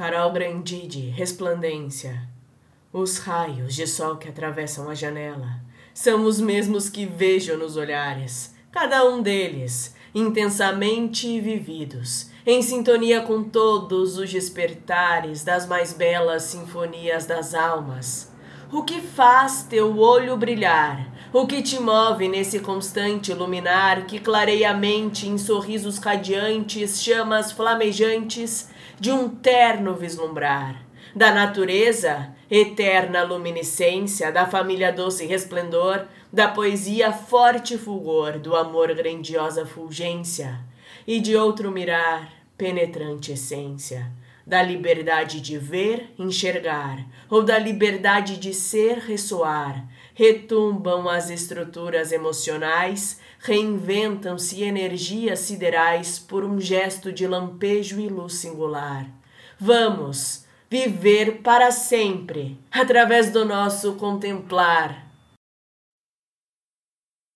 [0.00, 2.26] Carol Grandide, resplandência.
[2.90, 5.60] Os raios de sol que atravessam a janela
[5.92, 13.44] são os mesmos que vejo nos olhares, cada um deles intensamente vividos, em sintonia com
[13.44, 18.32] todos os despertares das mais belas sinfonias das almas.
[18.72, 21.09] O que faz teu olho brilhar?
[21.32, 27.52] O que te move nesse constante luminar que clareia a mente em sorrisos radiantes, chamas
[27.52, 28.68] flamejantes
[28.98, 30.84] de um terno vislumbrar?
[31.14, 39.64] Da natureza, eterna luminescência, da família doce resplendor, da poesia forte fulgor, do amor grandiosa
[39.64, 40.58] fulgência,
[41.06, 44.10] e de outro mirar, penetrante essência
[44.46, 49.86] da liberdade de ver, enxergar, ou da liberdade de ser, ressoar.
[50.14, 59.06] Retumbam as estruturas emocionais, reinventam-se energias siderais por um gesto de lampejo e luz singular.
[59.58, 65.09] Vamos viver para sempre, através do nosso contemplar